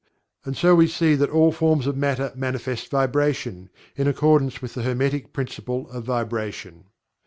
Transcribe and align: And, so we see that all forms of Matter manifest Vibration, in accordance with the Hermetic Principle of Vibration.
And, 0.45 0.57
so 0.57 0.73
we 0.73 0.87
see 0.87 1.13
that 1.13 1.29
all 1.29 1.51
forms 1.51 1.85
of 1.85 1.95
Matter 1.95 2.31
manifest 2.35 2.89
Vibration, 2.89 3.69
in 3.95 4.07
accordance 4.07 4.59
with 4.59 4.73
the 4.73 4.81
Hermetic 4.81 5.31
Principle 5.31 5.87
of 5.91 6.05
Vibration. 6.05 6.85